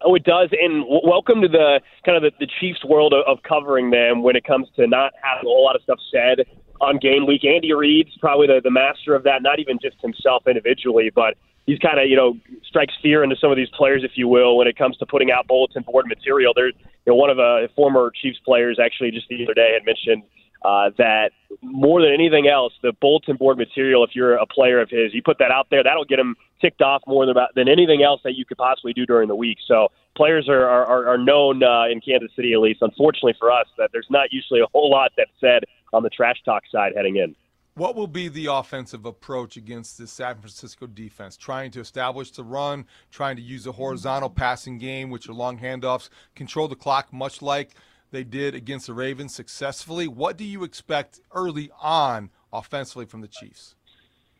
[0.00, 0.50] Oh, it does.
[0.52, 4.22] And w- welcome to the kind of the, the Chiefs world of, of covering them
[4.22, 6.46] when it comes to not having a whole lot of stuff said
[6.80, 7.44] on game week.
[7.44, 11.34] Andy Reid's probably the, the master of that, not even just himself individually, but
[11.66, 14.56] he's kind of, you know, strikes fear into some of these players, if you will,
[14.56, 16.52] when it comes to putting out bulletin board material.
[16.54, 19.72] There's, you know, one of a uh, former Chiefs players actually just the other day
[19.74, 20.22] had mentioned
[20.62, 21.30] uh, that
[21.62, 25.22] more than anything else, the bulletin board material, if you're a player of his, you
[25.22, 28.20] put that out there, that'll get him ticked off more than about, than anything else
[28.24, 29.58] that you could possibly do during the week.
[29.66, 33.66] So players are are, are known uh, in Kansas City, at least, unfortunately for us,
[33.78, 37.16] that there's not usually a whole lot that's said on the trash talk side heading
[37.16, 37.34] in.
[37.74, 41.36] What will be the offensive approach against the San Francisco defense?
[41.36, 45.60] Trying to establish the run, trying to use a horizontal passing game, which are long
[45.60, 47.76] handoffs, control the clock, much like
[48.10, 50.08] they did against the Ravens successfully.
[50.08, 53.74] What do you expect early on offensively from the Chiefs?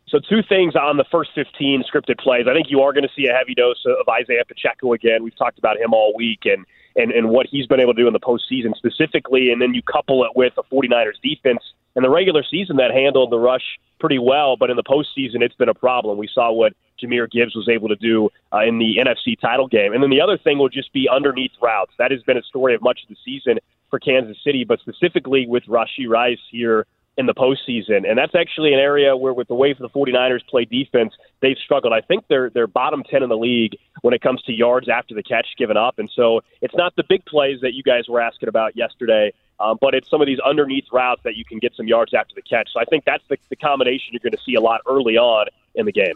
[0.09, 2.47] So, two things on the first 15 scripted plays.
[2.49, 5.23] I think you are going to see a heavy dose of Isaiah Pacheco again.
[5.23, 6.65] We've talked about him all week and,
[6.97, 9.51] and, and what he's been able to do in the postseason specifically.
[9.51, 11.61] And then you couple it with a 49ers defense
[11.95, 15.57] and the regular season that handled the rush pretty well, but in the postseason, it's
[15.57, 16.17] been a problem.
[16.17, 19.93] We saw what Jahmyr Gibbs was able to do uh, in the NFC title game.
[19.93, 21.93] And then the other thing will just be underneath routes.
[21.99, 23.59] That has been a story of much of the season
[23.91, 26.87] for Kansas City, but specifically with Rashee Rice here
[27.19, 28.09] in the postseason.
[28.09, 31.57] And that's actually an area where, with the way for the 49ers play defense, they've
[31.63, 31.93] struggled.
[31.93, 35.15] I think they're they're bottom 10 in the league when it comes to yards after
[35.15, 35.99] the catch given up.
[35.99, 39.79] And so it's not the big plays that you guys were asking about yesterday, um,
[39.81, 42.43] but it's some of these underneath routes that you can get some yards after the
[42.43, 42.71] catch.
[42.73, 45.49] So I think that's the, the combination you're going to see a lot early on
[45.75, 46.15] in the game.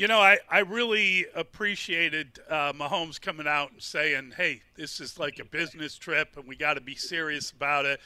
[0.00, 5.18] You know, I, I really appreciated uh, Mahomes coming out and saying, hey, this is
[5.18, 8.00] like a business trip and we got to be serious about it.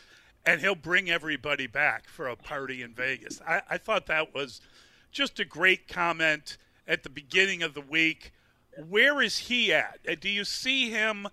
[0.44, 3.40] And he'll bring everybody back for a party in Vegas.
[3.46, 4.61] I, I thought that was
[5.12, 6.57] just a great comment
[6.88, 8.33] at the beginning of the week.
[8.88, 10.00] Where is he at?
[10.09, 11.28] Uh, do you see him?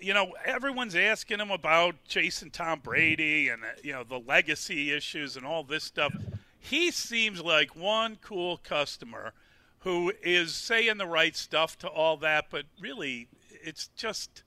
[0.00, 4.92] You know, everyone's asking him about Jason Tom Brady and, uh, you know, the legacy
[4.92, 6.16] issues and all this stuff.
[6.58, 9.34] He seems like one cool customer–
[9.80, 13.28] who is saying the right stuff to all that, but really,
[13.62, 14.42] it's just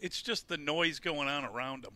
[0.00, 1.92] it's just the noise going on around him.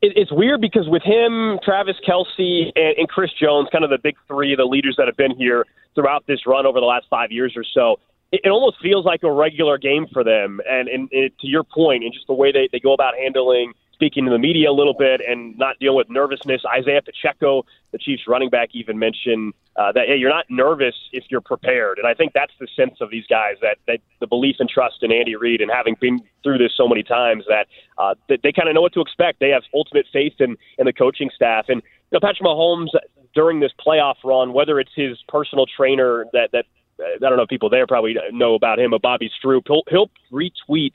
[0.00, 4.54] it's weird because with him, Travis Kelce, and, Chris Jones, kind of the big three,
[4.54, 7.64] the leaders that have been here throughout this run over the last five years or
[7.64, 7.96] so,
[8.30, 10.60] it, it almost feels like a regular game for them.
[10.68, 13.72] And, and, and to your point, and just the way they, they go about handling
[14.04, 16.60] speaking to the media a little bit and not dealing with nervousness.
[16.66, 21.24] Isaiah Pacheco, the Chiefs running back, even mentioned uh, that hey, you're not nervous if
[21.30, 24.56] you're prepared, and I think that's the sense of these guys that, that the belief
[24.58, 28.14] and trust in Andy Reid and having been through this so many times that uh,
[28.28, 29.40] that they kind of know what to expect.
[29.40, 32.88] They have ultimate faith in in the coaching staff and you know, Patrick Mahomes
[33.34, 36.66] during this playoff run, whether it's his personal trainer that that
[37.00, 40.10] I don't know if people there probably know about him, but Bobby Stroupe, he'll, he'll
[40.30, 40.92] retweet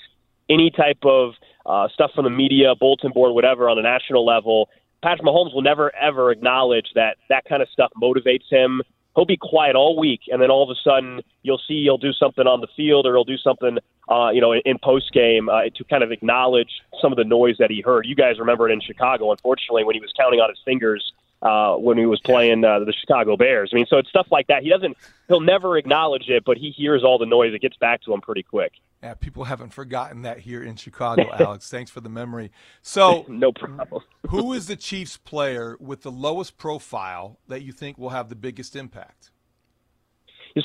[0.47, 1.33] any type of
[1.69, 4.69] uh, stuff from the media, bulletin board, whatever, on a national level.
[5.01, 8.82] Patrick Mahomes will never ever acknowledge that that kind of stuff motivates him.
[9.15, 12.12] He'll be quiet all week, and then all of a sudden you'll see he'll do
[12.13, 13.77] something on the field or he'll do something,
[14.10, 17.23] uh, you know, in, in post game uh, to kind of acknowledge some of the
[17.23, 18.05] noise that he heard.
[18.05, 21.75] You guys remember it in Chicago, unfortunately, when he was counting on his fingers uh,
[21.75, 23.69] when he was playing uh, the Chicago Bears.
[23.71, 24.63] I mean, so it's stuff like that.
[24.63, 27.53] He doesn't, he'll never acknowledge it, but he hears all the noise.
[27.53, 28.73] It gets back to him pretty quick.
[29.01, 31.69] Yeah, people haven't forgotten that here in Chicago, Alex.
[31.69, 32.51] Thanks for the memory.
[32.81, 34.03] So, no problem.
[34.29, 38.35] who is the Chiefs player with the lowest profile that you think will have the
[38.35, 39.31] biggest impact?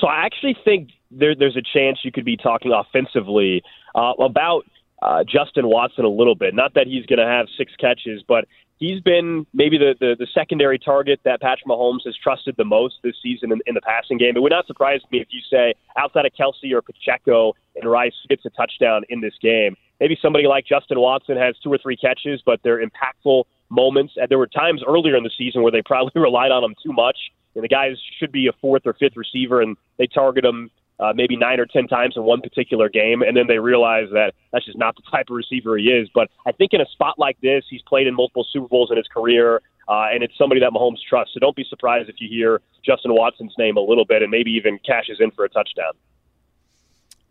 [0.01, 3.62] So, I actually think there, there's a chance you could be talking offensively
[3.94, 4.64] uh, about
[5.01, 6.55] uh, Justin Watson a little bit.
[6.55, 8.47] Not that he's going to have six catches, but
[8.79, 12.97] he's been maybe the, the, the secondary target that Patrick Mahomes has trusted the most
[13.03, 14.37] this season in, in the passing game.
[14.37, 18.15] It would not surprise me if you say outside of Kelce or Pacheco and Rice
[18.29, 19.77] gets a touchdown in this game.
[20.01, 24.15] Maybe somebody like Justin Watson has two or three catches, but they're impactful moments.
[24.17, 26.93] And there were times earlier in the season where they probably relied on him too
[26.93, 27.17] much.
[27.55, 31.12] And the guys should be a fourth or fifth receiver, and they target him uh,
[31.14, 34.64] maybe nine or ten times in one particular game, and then they realize that that's
[34.64, 36.09] just not the type of receiver he is.
[36.14, 38.96] But I think in a spot like this, he's played in multiple Super Bowls in
[38.96, 41.35] his career, uh, and it's somebody that Mahomes trusts.
[41.35, 44.52] So don't be surprised if you hear Justin Watson's name a little bit, and maybe
[44.52, 45.92] even cashes in for a touchdown.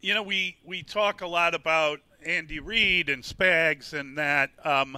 [0.01, 4.51] You know, we we talk a lot about Andy Reid and Spags and that.
[4.63, 4.97] Um,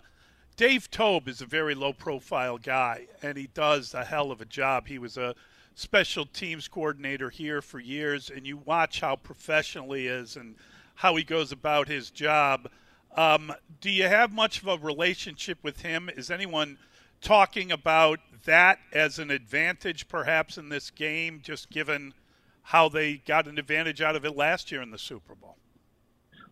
[0.57, 4.45] Dave Toub is a very low profile guy, and he does a hell of a
[4.45, 4.87] job.
[4.87, 5.35] He was a
[5.75, 10.55] special teams coordinator here for years, and you watch how professional he is and
[10.95, 12.69] how he goes about his job.
[13.15, 16.09] Um, do you have much of a relationship with him?
[16.09, 16.77] Is anyone
[17.21, 22.13] talking about that as an advantage, perhaps, in this game, just given
[22.61, 25.57] how they got an advantage out of it last year in the Super Bowl?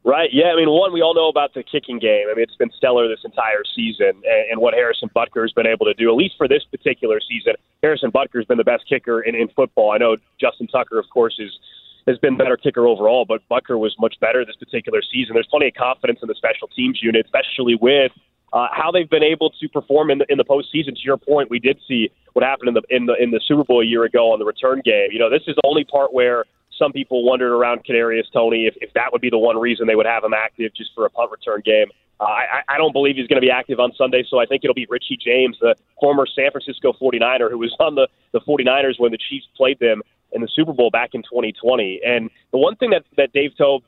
[0.05, 0.29] Right.
[0.33, 0.51] Yeah.
[0.51, 2.27] I mean, one, we all know about the kicking game.
[2.29, 5.67] I mean, it's been stellar this entire season, and, and what Harrison Butker has been
[5.67, 7.53] able to do, at least for this particular season.
[7.81, 9.91] Harrison Butker has been the best kicker in, in football.
[9.91, 11.51] I know Justin Tucker, of course, is
[12.05, 15.35] has been better kicker overall, but Butker was much better this particular season.
[15.35, 18.11] There's plenty of confidence in the special teams unit, especially with
[18.51, 20.95] uh, how they've been able to perform in the in the postseason.
[20.95, 23.63] To your point, we did see what happened in the in the in the Super
[23.63, 25.09] Bowl a year ago on the return game.
[25.11, 26.45] You know, this is the only part where
[26.77, 29.95] some people wondered around Kadarius Toney if, if that would be the one reason they
[29.95, 31.87] would have him active just for a punt return game.
[32.19, 34.63] Uh, I, I don't believe he's going to be active on Sunday, so I think
[34.63, 38.99] it'll be Richie James, the former San Francisco 49er who was on the, the 49ers
[38.99, 42.01] when the Chiefs played them in the Super Bowl back in 2020.
[42.05, 43.83] And the one thing that, that Dave Toub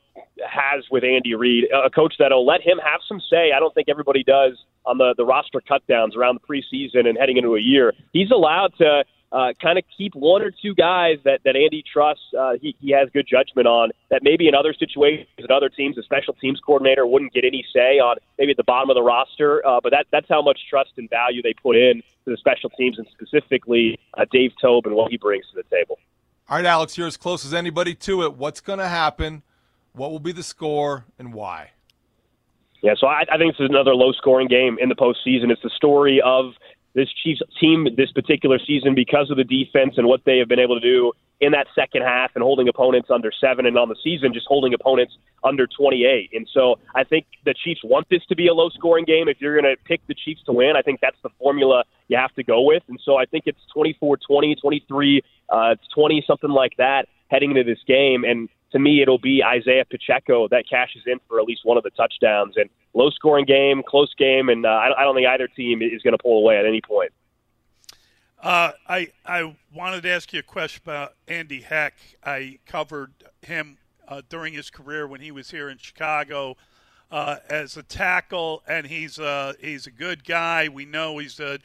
[0.46, 3.88] has with Andy Reid, a coach that'll let him have some say, I don't think
[3.88, 4.52] everybody does
[4.84, 7.92] on the, the roster cutdowns around the preseason and heading into a year.
[8.12, 12.24] He's allowed to uh, kind of keep one or two guys that, that Andy trusts,
[12.38, 15.98] uh, he, he has good judgment on, that maybe in other situations and other teams,
[15.98, 19.02] a special teams coordinator wouldn't get any say on maybe at the bottom of the
[19.02, 19.66] roster.
[19.66, 22.70] Uh, but that, that's how much trust and value they put in to the special
[22.70, 25.98] teams and specifically uh, Dave Toub and what he brings to the table.
[26.48, 28.34] All right, Alex, you're as close as anybody to it.
[28.34, 29.42] What's going to happen?
[29.92, 31.70] What will be the score and why?
[32.82, 35.50] Yeah, so I, I think this is another low scoring game in the postseason.
[35.50, 36.52] It's the story of
[36.96, 40.58] this Chiefs team this particular season because of the defense and what they have been
[40.58, 43.96] able to do in that second half and holding opponents under seven, and on the
[44.02, 45.12] season just holding opponents
[45.44, 46.30] under 28.
[46.32, 49.28] And so I think the Chiefs want this to be a low scoring game.
[49.28, 52.16] If you're going to pick the Chiefs to win, I think that's the formula you
[52.16, 52.82] have to go with.
[52.88, 57.50] And so I think it's 24 20, 23, uh, it's 20, something like that heading
[57.50, 58.24] into this game.
[58.24, 61.82] And to me, it'll be Isaiah Pacheco that cashes in for at least one of
[61.82, 62.54] the touchdowns.
[62.56, 66.12] And low scoring game, close game, and uh, I don't think either team is going
[66.12, 67.12] to pull away at any point.
[68.42, 71.94] Uh, I I wanted to ask you a question about Andy Heck.
[72.24, 73.78] I covered him
[74.08, 76.56] uh, during his career when he was here in Chicago
[77.10, 80.68] uh, as a tackle, and he's a he's a good guy.
[80.68, 81.58] We know he's a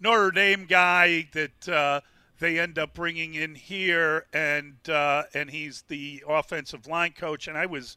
[0.00, 2.00] Notre Dame guy that uh,
[2.38, 7.48] they end up bringing in here, and uh, and he's the offensive line coach.
[7.48, 7.96] And I was.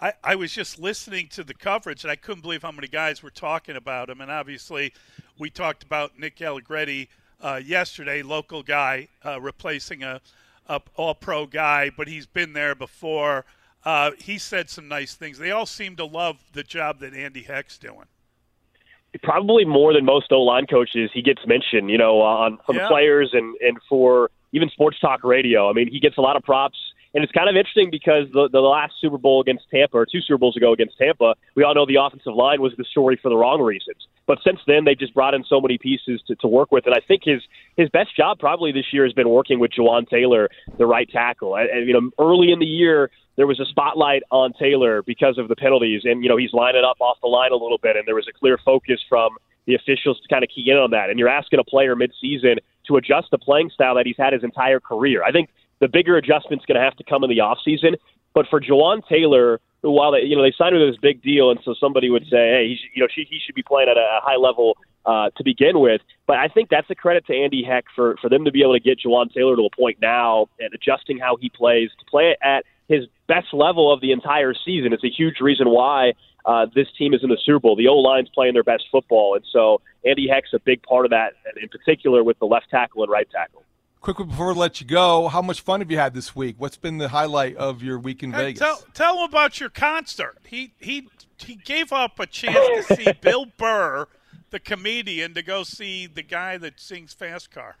[0.00, 3.22] I, I was just listening to the coverage, and I couldn't believe how many guys
[3.22, 4.20] were talking about him.
[4.20, 4.92] And obviously,
[5.38, 7.08] we talked about Nick Allegretti
[7.40, 10.20] uh, yesterday, local guy uh, replacing a,
[10.68, 13.44] a all pro guy, but he's been there before.
[13.84, 15.38] Uh, he said some nice things.
[15.38, 18.04] They all seem to love the job that Andy Heck's doing.
[19.22, 22.82] Probably more than most O line coaches, he gets mentioned, you know, on from Yeah.
[22.82, 25.68] the players and and for even sports talk radio.
[25.68, 26.78] I mean, he gets a lot of props.
[27.12, 30.20] And it's kind of interesting because the, the last Super Bowl against Tampa, or two
[30.20, 33.28] Super Bowls ago against Tampa, we all know the offensive line was the story for
[33.28, 34.06] the wrong reasons.
[34.26, 36.86] But since then, they've just brought in so many pieces to, to work with.
[36.86, 37.42] And I think his
[37.76, 41.56] his best job probably this year has been working with Jawaan Taylor, the right tackle.
[41.56, 45.36] And, and you know, early in the year, there was a spotlight on Taylor because
[45.38, 47.96] of the penalties, and you know he's lining up off the line a little bit,
[47.96, 49.30] and there was a clear focus from
[49.66, 51.10] the officials to kind of key in on that.
[51.10, 54.44] And you're asking a player midseason to adjust the playing style that he's had his
[54.44, 55.22] entire career.
[55.22, 57.96] I think the bigger adjustment's going to have to come in the offseason.
[58.34, 61.58] But for Jawaan Taylor, while they, you know they signed to this big deal, and
[61.64, 63.96] so somebody would say, hey, he should, you know, she, he should be playing at
[63.96, 66.00] a high level uh, to begin with.
[66.26, 68.74] But I think that's a credit to Andy Heck for for them to be able
[68.74, 72.36] to get Jawaan Taylor to a point now and adjusting how he plays to play
[72.42, 74.92] at his best level of the entire season.
[74.92, 76.12] It's a huge reason why
[76.44, 77.76] uh, this team is in the Super Bowl.
[77.76, 81.10] The O line's playing their best football, and so Andy Heck's a big part of
[81.10, 83.62] that, and in particular with the left tackle and right tackle.
[84.00, 86.54] Quickly before we let you go, how much fun have you had this week?
[86.58, 88.58] What's been the highlight of your week in Hey, Vegas?
[88.60, 90.38] Tell, tell him about your concert.
[90.46, 94.06] He he he gave up a chance to see Bill Burr,
[94.50, 97.76] the comedian, to go see the guy that sings Fast Car.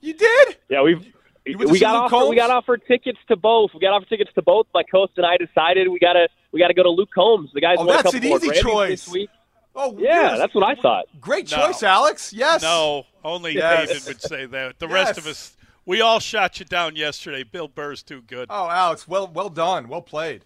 [0.00, 0.56] You did?
[0.70, 1.04] Yeah, we've
[1.44, 3.72] You we got Luke offered we got offered tickets to both.
[3.74, 4.66] We got offered tickets to both.
[4.72, 7.50] My host and I decided we gotta we gotta go to Luke Combs.
[7.52, 9.04] The guys Oh, won a that's couple an more easy choice.
[9.04, 9.30] this week.
[9.76, 10.38] Oh, Yeah, yes.
[10.38, 11.04] that's what I thought.
[11.20, 11.58] Great No.
[11.58, 12.32] choice, Alex.
[12.32, 12.62] Yes.
[12.62, 13.88] No, only Yes.
[13.88, 14.78] David would say that.
[14.78, 15.56] The rest of us,
[15.86, 17.42] we all shot you down yesterday.
[17.42, 18.46] Bill Burr's too good.
[18.50, 19.88] Oh, Alex, well well done.
[19.88, 20.44] Well played.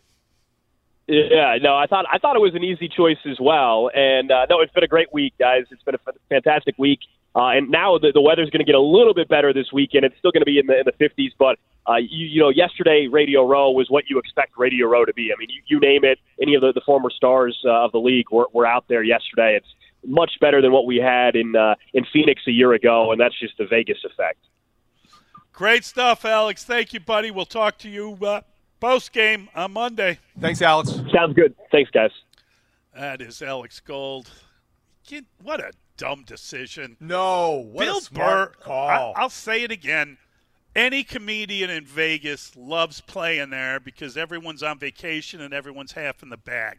[1.07, 3.91] Yeah, no, I thought I thought it was an easy choice as well.
[3.95, 5.64] And uh, no, it's been a great week, guys.
[5.71, 7.01] It's been a fantastic week.
[7.35, 10.05] Uh, and now the, the weather's going to get a little bit better this weekend.
[10.05, 12.51] It's still going to be in the in the 50s, but uh, you, you know,
[12.51, 15.31] yesterday Radio Row was what you expect Radio Row to be.
[15.33, 16.19] I mean, you, you name it.
[16.43, 19.57] Any of the, the former stars uh, of the league were, were out there yesterday.
[19.57, 19.67] It's
[20.09, 23.38] much better than what we had in uh, in Phoenix a year ago, and that's
[23.38, 24.38] just the Vegas effect.
[25.53, 26.64] Great stuff, Alex.
[26.64, 27.31] Thank you, buddy.
[27.31, 28.42] We'll talk to you uh,
[28.81, 30.18] post game on Monday.
[30.40, 30.90] Thanks, Alex.
[31.12, 31.55] Sounds good.
[31.73, 32.11] Thanks, guys.
[32.94, 34.31] That is Alex Gold.
[35.42, 36.97] What a dumb decision.
[37.01, 38.64] No, what Bill a smart Burr.
[38.64, 38.88] call.
[38.88, 40.18] I, I'll say it again.
[40.77, 46.29] Any comedian in Vegas loves playing there because everyone's on vacation and everyone's half in
[46.29, 46.79] the bag.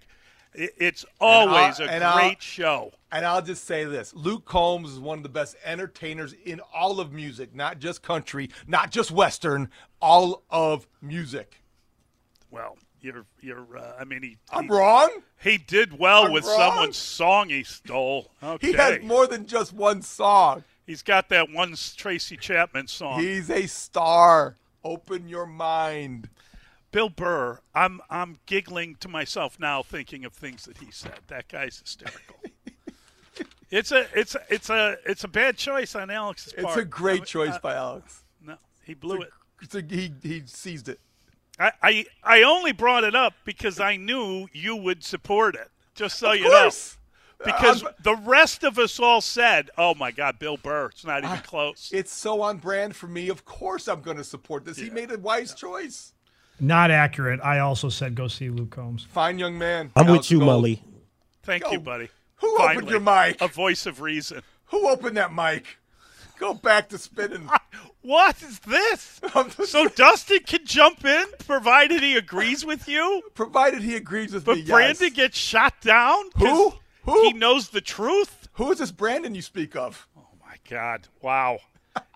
[0.54, 2.92] It, it's always And a I- and I'll- great show.
[3.12, 7.00] And I'll just say this Luke Combs is one of the best entertainers in all
[7.00, 11.64] of music, not just country, not just Western, all of music.
[12.52, 13.78] Well, you're you're.
[13.78, 14.38] Uh, I mean, he.
[14.52, 15.10] I'm he, wrong.
[15.42, 16.58] He did well I'm with wrong?
[16.58, 18.30] someone's song he stole.
[18.44, 18.68] Okay.
[18.72, 20.64] He has more than just one song.
[20.86, 23.20] He's got that one Tracy Chapman song.
[23.22, 24.58] He's a star.
[24.84, 26.30] Open your mind.
[26.92, 31.20] Bill Burr, I'm I'm giggling to myself now thinking of things that he said.
[31.28, 32.36] That guy's hysterical.
[33.72, 36.68] it's a it's a, it's a it's a bad choice on Alex's part.
[36.68, 38.24] It's a great choice Uh, by Alex.
[38.46, 39.30] No, he blew it.
[39.62, 41.00] It's a, he, he seized it.
[41.60, 45.70] I, I I only brought it up because I knew you would support it.
[45.94, 46.96] Just so Of you course.
[46.96, 51.24] know, because the rest of us all said, "Oh my God, Bill Burr, it's not
[51.24, 53.30] even close." It's so on brand for me.
[53.30, 54.78] Of course I'm going to support this.
[54.78, 56.14] He made a wise choice.
[56.60, 57.40] Not accurate.
[57.42, 59.06] I also said go see Luke Combs.
[59.12, 59.92] Fine young man.
[59.96, 60.66] I'm Alex with you, Gold.
[60.66, 60.82] Mully.
[61.44, 61.72] Thank Go.
[61.72, 62.10] you, buddy.
[62.38, 63.42] Who Finally, opened your mic?
[63.42, 64.42] A voice of reason.
[64.68, 65.66] Who opened that mic?
[66.38, 67.50] Go back to spinning.
[68.02, 69.20] What is this?
[69.66, 73.22] so Dustin can jump in, provided he agrees with you.
[73.34, 74.62] Provided he agrees with but me.
[74.62, 75.14] But Brandon yes.
[75.14, 76.24] gets shot down.
[76.38, 76.74] Who?
[77.04, 77.24] Who?
[77.24, 78.48] He knows the truth.
[78.54, 80.08] Who is this Brandon you speak of?
[80.18, 81.10] Oh my God!
[81.22, 81.60] Wow,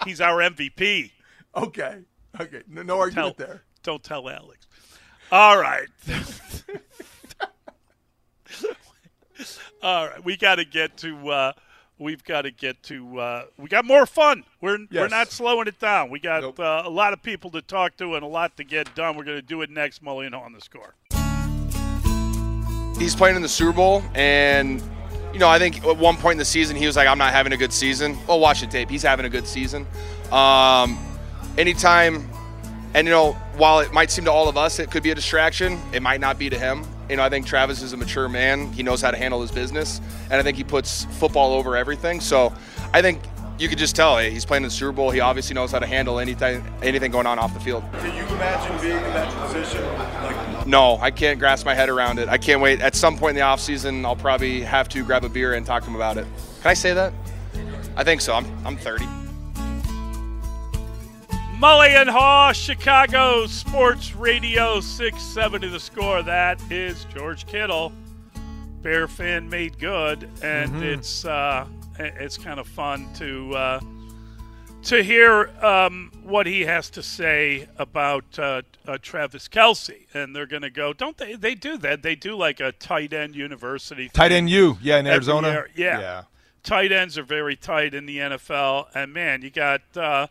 [0.05, 1.11] he's our MVP.
[1.55, 1.99] Okay.
[2.39, 2.61] Okay.
[2.69, 3.63] No, no argument Tell- there.
[3.83, 4.67] Don't tell Alex.
[5.31, 5.87] All right.
[9.81, 10.23] All right.
[10.23, 11.29] We got to get to.
[11.29, 11.53] Uh,
[11.99, 13.19] we've got to get to.
[13.19, 14.43] Uh, we got more fun.
[14.61, 16.09] We're we're not slowing it down.
[16.09, 18.93] We got uh, a lot of people to talk to and a lot to get
[18.95, 19.17] done.
[19.17, 20.01] We're going to do it next.
[20.01, 20.95] Mullion on the score.
[22.97, 24.81] he's playing in the Super Bowl, and
[25.33, 27.33] you know, I think at one point in the season he was like, "I'm not
[27.33, 28.89] having a good season." Well, watch the tape.
[28.89, 29.87] He's having a good season.
[30.31, 30.97] Um,
[31.57, 32.29] anytime,
[32.93, 35.15] and you know, while it might seem to all of us it could be a
[35.15, 36.85] distraction, it might not be to him.
[37.09, 38.71] You know, I think Travis is a mature man.
[38.71, 42.21] He knows how to handle his business, and I think he puts football over everything.
[42.21, 42.53] So,
[42.93, 43.21] I think
[43.59, 45.11] you could just tell hey, he's playing in the Super Bowl.
[45.11, 47.83] He obviously knows how to handle anything anything going on off the field.
[47.93, 49.83] Can you imagine being in that position?
[50.23, 52.29] Like, No, I can't grasp my head around it.
[52.29, 52.81] I can't wait.
[52.81, 55.83] At some point in the offseason, I'll probably have to grab a beer and talk
[55.83, 56.25] to him about it.
[56.61, 57.13] Can I say that?
[57.95, 58.33] I think so.
[58.33, 59.05] I'm, I'm 30.
[61.67, 66.21] Mullion Haugh, Chicago Sports Radio 670 the score.
[66.21, 67.93] That is George Kittle.
[68.81, 70.81] Bear fan made good, and Mhm.
[70.83, 71.65] it's uh,
[71.97, 73.79] it's kind of fun to uh,
[74.83, 80.07] to hear um, what he has to say about uh, uh, Travis Kelce.
[80.13, 81.35] And they're going to go, don't they?
[81.35, 82.01] They do that.
[82.01, 84.09] They do like a tight end university.
[84.09, 85.47] Tight end U, yeah, in Arizona.
[85.47, 85.69] year.
[85.73, 85.99] Yeah.
[86.01, 86.23] Yeah.
[86.61, 88.87] Tight ends are very tight in the NFL.
[88.93, 90.27] And man, you got uh,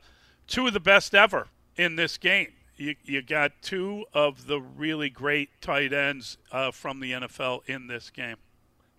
[0.46, 2.52] two of the best ever in this game.
[2.76, 7.86] You, you got two of the really great tight ends uh, from the NFL in
[7.86, 8.36] this game.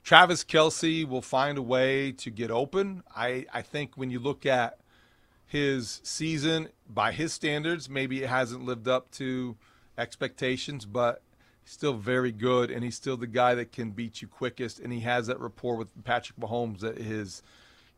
[0.03, 3.03] Travis Kelce will find a way to get open.
[3.15, 4.77] I, I think when you look at
[5.45, 9.55] his season by his standards, maybe it hasn't lived up to
[9.97, 11.21] expectations, but
[11.63, 14.91] he's still very good, and he's still the guy that can beat you quickest, and
[14.91, 17.41] he has that rapport with Patrick Mahomes that his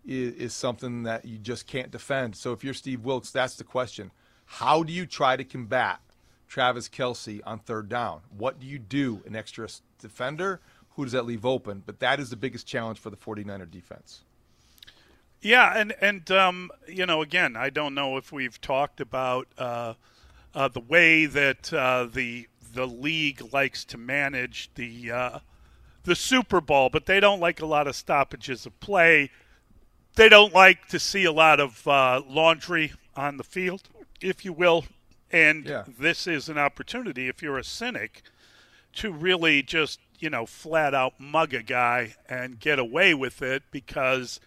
[0.05, 2.35] is, is something that you just can't defend.
[2.35, 4.11] So if you're Steve Wilks, that's the question:
[4.45, 5.99] How do you try to combat
[6.47, 8.21] Travis Kelce on third down?
[8.37, 9.21] What do you do?
[9.25, 9.67] An extra
[9.99, 10.61] defender?
[10.95, 11.83] Who does that leave open?
[11.85, 14.23] But that is the biggest challenge for the 49er defense.
[15.41, 19.93] Yeah, and and um, you know, again, I don't know if we've talked about uh,
[20.55, 25.39] uh, the way that uh, the the league likes to manage the uh,
[26.03, 29.29] the Super Bowl, but they don't like a lot of stoppages of play.
[30.15, 33.83] They don't like to see a lot of uh, laundry on the field,
[34.21, 34.85] if you will.
[35.31, 35.83] And Yeah.
[35.87, 38.21] this is an opportunity, if you're a cynic,
[38.93, 43.63] to really just you know flat out mug a guy and get away with it
[43.69, 44.39] because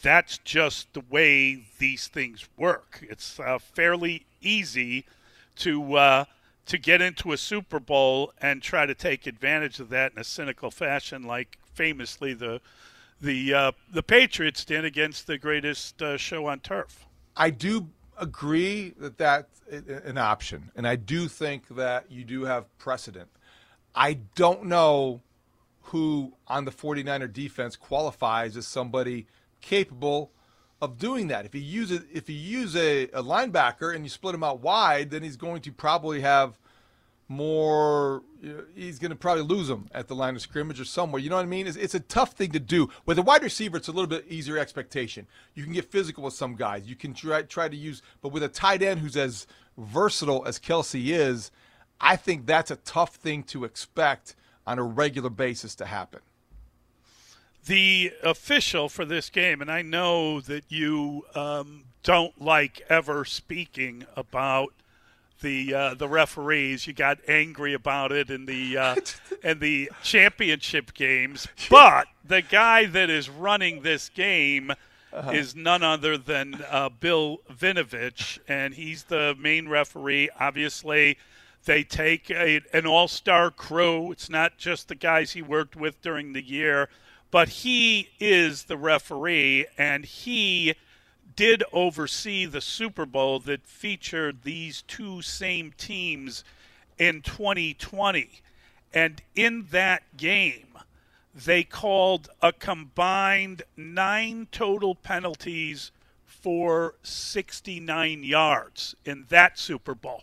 [0.00, 3.00] that's just the way these things work.
[3.02, 5.04] It's uh, fairly easy
[5.56, 6.24] to uh,
[6.66, 10.24] to get into a Super Bowl and try to take advantage of that in a
[10.24, 12.62] cynical fashion, like famously the
[13.22, 17.06] the uh, the Patriots did against the greatest uh, show on turf.
[17.36, 22.76] I do agree that that's an option, and I do think that you do have
[22.78, 23.30] precedent.
[23.94, 25.22] I don't know
[25.84, 29.26] who on the 49er defense qualifies as somebody
[29.60, 30.30] capable
[30.80, 31.44] of doing that.
[31.46, 34.60] If you use it, if you use a, a linebacker and you split him out
[34.60, 36.58] wide, then he's going to probably have
[37.32, 38.22] more.
[38.74, 41.20] He's going to probably lose them at the line of scrimmage or somewhere.
[41.20, 41.66] You know what I mean?
[41.66, 42.88] It's, it's a tough thing to do.
[43.06, 45.26] With a wide receiver, it's a little bit easier expectation.
[45.54, 46.86] You can get physical with some guys.
[46.86, 49.46] You can try try to use, but with a tight end who's as
[49.78, 51.50] versatile as Kelce is,
[52.00, 54.34] I think that's a tough thing to expect
[54.66, 56.20] on a regular basis to happen.
[57.66, 64.04] the official for this game, and I know that you um, don't like ever speaking
[64.16, 64.72] about
[65.42, 66.86] the uh, the referees.
[66.86, 68.96] You got angry about it in the uh,
[69.42, 74.72] in the championship games, but the guy that is running this game.
[75.14, 75.32] Uh-huh.
[75.32, 80.30] Is none other than uh, Bill Vinovich, and he's the main referee.
[80.40, 81.18] Obviously,
[81.66, 84.10] they take a, an all star crew.
[84.10, 86.88] It's not just the guys he worked with during the year,
[87.30, 90.76] but he is the referee, and he
[91.42, 96.44] did oversee the Super Bowl that featured these two same teams
[96.98, 98.30] in 2020.
[98.94, 100.68] And in that game,
[101.34, 105.90] they called a combined nine total penalties
[106.24, 110.22] for 69 yards in that Super Bowl.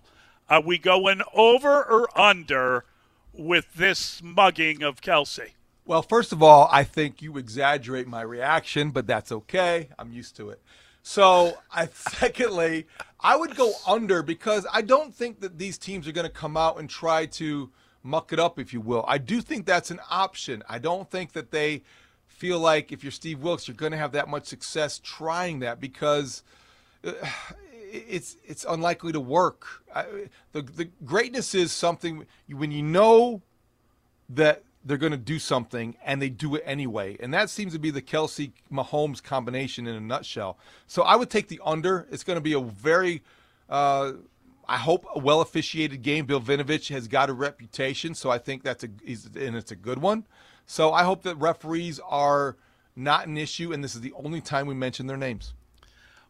[0.50, 2.86] Are we going over or under
[3.34, 5.50] with this smugging of Kelce?
[5.86, 9.90] Well, first of all, I think you exaggerate my reaction, but that's okay.
[10.00, 10.62] I'm used to it.
[11.02, 12.88] So, I secondly,
[13.20, 16.56] I would go under because I don't think that these teams are going to come
[16.56, 17.70] out and try to
[18.04, 19.04] muck it up, if you will.
[19.08, 20.64] I do think that's an option.
[20.70, 21.84] I don't think that they
[22.28, 25.80] feel like if you're Steve Wilks, you're going to have that much success trying that
[25.80, 26.44] because
[27.04, 27.12] uh,
[27.92, 29.66] it's it's unlikely to work.
[29.94, 30.06] I,
[30.54, 33.42] the the greatness is something when you know
[34.30, 37.18] that they're going to do something and they do it anyway.
[37.20, 40.58] And that seems to be the Kelce Mahomes combination in a nutshell.
[40.88, 42.08] So I would take the under.
[42.12, 43.24] It's going to be a very,
[43.70, 44.14] uh,
[44.68, 46.26] I hope, a well officiated game.
[46.26, 50.00] Bill Vinovich has got a reputation, so I think that's a, and it's a good
[50.00, 50.26] one.
[50.66, 52.56] So I hope that referees are
[52.96, 55.54] not an issue, and this is the only time we mention their names.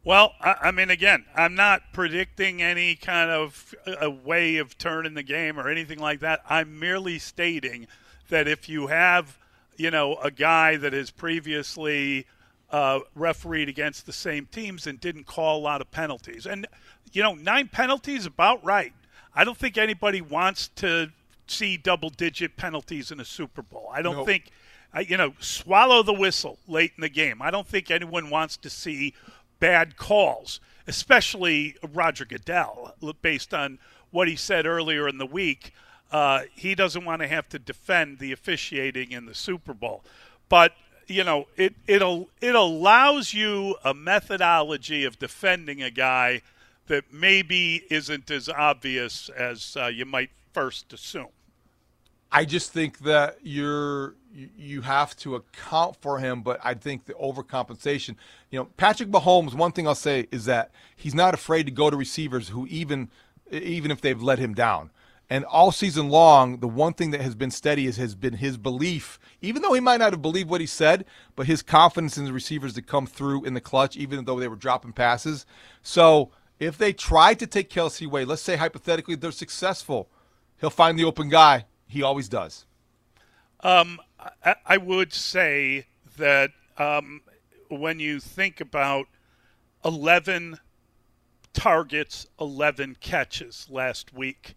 [0.03, 5.13] Well, I, I mean, again, I'm not predicting any kind of a way of turning
[5.13, 6.41] the game or anything like that.
[6.49, 7.87] I'm merely stating
[8.29, 9.37] that if you have,
[9.75, 12.25] you know, a guy that has previously
[12.71, 16.67] uh, refereed against the same teams and didn't call a lot of penalties, and
[17.11, 18.93] you know, nine penalties about right.
[19.33, 21.11] I don't think anybody wants to
[21.47, 23.89] see double-digit penalties in a Super Bowl.
[23.91, 24.25] I don't nope.
[24.25, 24.51] think,
[25.07, 27.41] you know, swallow the whistle late in the game.
[27.41, 29.13] I don't think anyone wants to see
[29.59, 33.79] bad calls, especially Roger Goodell, based on
[34.11, 35.73] what he said earlier in the week.
[36.11, 40.03] Uh, he doesn't want to have to defend the officiating in the Super Bowl.
[40.47, 40.73] But
[41.07, 46.41] you know, it it'll it allows you a methodology of defending a guy
[46.87, 51.27] that maybe isn't as obvious as uh, you might first assume.
[52.31, 57.13] I just think that you're you have to account for him, but I think the
[57.13, 58.15] overcompensation.
[58.51, 59.55] You know, Patrick Mahomes.
[59.55, 63.09] One thing I'll say is that he's not afraid to go to receivers who even
[63.51, 64.91] even if they've let him down.
[65.29, 68.57] And all season long, the one thing that has been steady is, has been his
[68.57, 71.05] belief, even though he might not have believed what he said,
[71.35, 74.47] but his confidence in the receivers to come through in the clutch, even though they
[74.47, 75.45] were dropping passes.
[75.83, 80.09] So if they try to take Kelce away, let's say hypothetically they're successful,
[80.59, 81.65] he'll find the open guy.
[81.87, 82.65] He always does.
[83.61, 83.99] Um,
[84.43, 85.85] I, I would say
[86.17, 87.21] that um,
[87.69, 89.05] when you think about
[89.85, 90.57] 11
[91.53, 94.55] targets, 11 catches last week,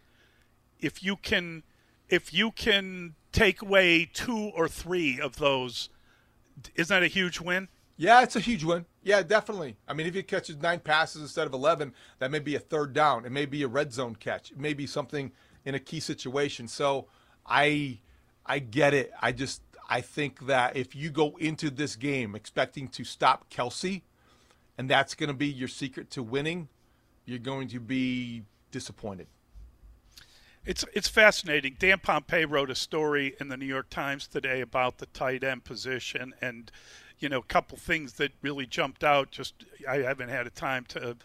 [0.82, 1.62] if you can
[2.08, 5.88] if you can take away two or three of those,
[6.74, 7.68] isn't that a huge win?
[7.96, 8.84] Yeah, it's a huge win.
[9.02, 9.76] Yeah, definitely.
[9.88, 12.92] I mean, if he catches nine passes instead of 11, that may be a third
[12.92, 13.24] down.
[13.24, 14.50] It may be a red zone catch.
[14.50, 15.32] It may be something
[15.64, 16.68] in a key situation.
[16.68, 17.06] So
[17.46, 18.00] I
[18.44, 19.12] I get it.
[19.20, 24.02] I just I think that if you go into this game expecting to stop Kelce,
[24.76, 26.68] and that's going to be your secret to winning,
[27.24, 29.26] you're going to be disappointed.
[30.64, 31.76] It's it's fascinating.
[31.78, 35.64] Dan Pompei wrote a story in the New York Times today about the tight end
[35.64, 36.70] position, and
[37.18, 39.32] you know, a couple things that really jumped out.
[39.32, 41.16] Just I haven't had a time to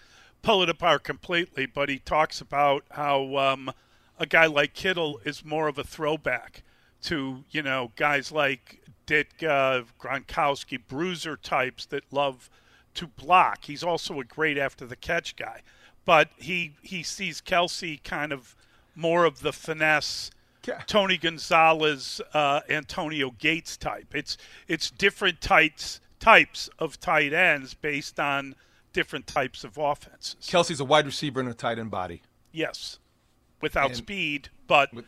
[0.41, 3.71] pull it apart completely, but he talks about how um,
[4.17, 6.63] a guy like Kittle is more of a throwback
[7.03, 12.49] to you know guys like Ditka, Gronkowski, bruiser types that love
[12.95, 13.65] to block.
[13.65, 15.61] He's also a great after the catch guy,
[16.05, 18.55] but he he sees Kelce kind of
[18.97, 20.31] more of the finesse.
[20.85, 24.13] Tony Gonzalez, uh, Antonio Gates type.
[24.13, 24.37] It's
[24.67, 28.53] it's different types types of tight ends based on
[28.91, 30.35] different types of offenses.
[30.41, 32.21] Kelce's a wide receiver in a tight end body.
[32.51, 32.99] Yes,
[33.61, 35.05] without and with, but with,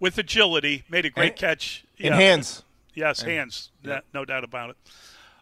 [0.00, 1.84] with, agility, made a great and, catch.
[1.98, 2.16] In yeah.
[2.16, 2.62] hands.
[2.94, 3.70] Yes, and, hands.
[3.82, 4.00] Yeah.
[4.14, 4.76] No doubt about it.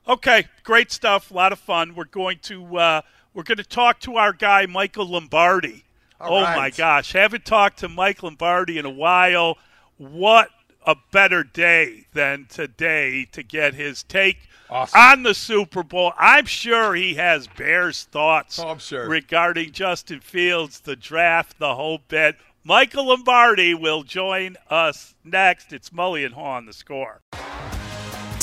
[0.08, 1.30] Okay, great stuff.
[1.30, 1.94] A lot of fun.
[1.94, 3.02] We're going to uh,
[3.34, 5.84] we're going to talk to our guy Michael Lombardi
[6.20, 6.56] all oh right.
[6.56, 9.56] my gosh, haven't talked to Mike Lombardi in a while.
[9.96, 10.50] What
[10.86, 15.00] a better day than today to get his take awesome.
[15.00, 16.12] on the Super Bowl.
[16.18, 19.08] I'm sure he has Bears thoughts oh, sure.
[19.08, 22.36] regarding Justin Fields, the draft, the whole bit.
[22.64, 25.72] Michael Lombardi will join us next.
[25.72, 27.22] It's Mully and Haugh on the score.